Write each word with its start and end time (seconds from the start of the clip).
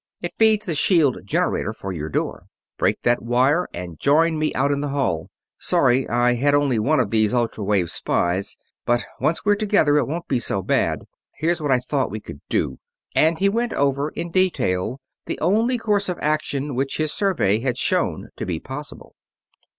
It 0.19 0.33
feeds 0.39 0.65
the 0.65 0.73
shield 0.73 1.19
generator 1.25 1.75
of 1.79 1.93
your 1.95 2.09
door. 2.09 2.47
Break 2.79 3.03
that 3.03 3.21
wire 3.21 3.67
and 3.71 3.99
join 3.99 4.39
me 4.39 4.51
out 4.55 4.71
in 4.71 4.81
the 4.81 4.87
hall. 4.87 5.29
Sorry 5.59 6.09
I 6.09 6.33
had 6.33 6.55
only 6.55 6.79
one 6.79 6.99
of 6.99 7.11
these 7.11 7.35
ultra 7.35 7.63
wave 7.63 7.91
spies, 7.91 8.57
but 8.83 9.05
once 9.19 9.45
we're 9.45 9.53
together 9.53 9.97
it 9.99 10.07
won't 10.07 10.27
be 10.27 10.39
so 10.39 10.63
bad. 10.63 11.03
Here's 11.35 11.61
what 11.61 11.69
I 11.69 11.77
thought 11.81 12.09
we 12.09 12.19
could 12.19 12.41
do," 12.49 12.79
and 13.13 13.37
he 13.37 13.47
went 13.47 13.73
over 13.73 14.09
in 14.09 14.31
detail 14.31 14.99
the 15.27 15.39
only 15.39 15.77
course 15.77 16.09
of 16.09 16.17
action 16.19 16.73
which 16.73 16.97
his 16.97 17.13
survey 17.13 17.59
had 17.59 17.77
shown 17.77 18.29
to 18.37 18.45
be 18.47 18.59
possible. 18.59 19.13